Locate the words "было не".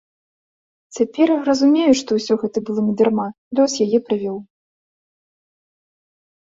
2.71-2.93